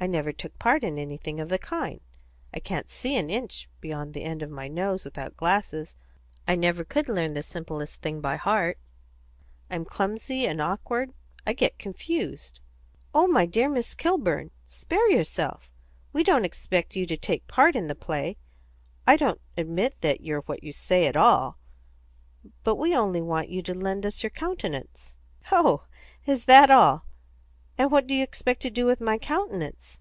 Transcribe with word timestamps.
I 0.00 0.06
never 0.06 0.30
took 0.30 0.56
part 0.60 0.84
in 0.84 0.96
anything 0.96 1.40
of 1.40 1.48
the 1.48 1.58
kind; 1.58 2.00
I 2.54 2.60
can't 2.60 2.88
see 2.88 3.16
an 3.16 3.30
inch 3.30 3.68
beyond 3.80 4.14
the 4.14 4.22
end 4.22 4.44
of 4.44 4.48
my 4.48 4.68
nose 4.68 5.04
without 5.04 5.36
glasses; 5.36 5.96
I 6.46 6.54
never 6.54 6.84
could 6.84 7.08
learn 7.08 7.34
the 7.34 7.42
simplest 7.42 8.00
thing 8.00 8.20
by 8.20 8.36
heart; 8.36 8.78
I'm 9.68 9.84
clumsy 9.84 10.46
and 10.46 10.60
awkward; 10.60 11.14
I 11.44 11.52
get 11.52 11.80
confused." 11.80 12.60
"Oh, 13.12 13.26
my 13.26 13.44
dear 13.44 13.68
Miss 13.68 13.92
Kilburn, 13.94 14.52
spare 14.68 15.10
yourself! 15.10 15.68
We 16.12 16.22
don't 16.22 16.44
expect 16.44 16.94
you 16.94 17.04
to 17.06 17.16
take 17.16 17.48
part 17.48 17.74
in 17.74 17.88
the 17.88 17.96
play. 17.96 18.36
I 19.04 19.16
don't 19.16 19.40
admit 19.56 20.00
that 20.02 20.20
you're 20.20 20.42
what 20.42 20.62
you 20.62 20.70
say 20.72 21.08
at 21.08 21.16
all; 21.16 21.58
but 22.62 22.76
we 22.76 22.94
only 22.94 23.20
want 23.20 23.48
you 23.48 23.62
to 23.62 23.74
lend 23.74 24.06
us 24.06 24.22
your 24.22 24.30
countenance." 24.30 25.16
"Oh, 25.50 25.86
is 26.24 26.44
that 26.44 26.70
all? 26.70 27.04
And 27.80 27.92
what 27.92 28.08
do 28.08 28.14
you 28.16 28.24
expect 28.24 28.60
to 28.62 28.70
do 28.70 28.86
with 28.86 29.00
my 29.00 29.18
countenance?" 29.18 30.00